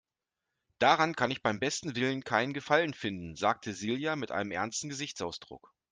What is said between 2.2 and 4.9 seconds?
keinen Gefallen finden, sagte Silja mit einem ernsten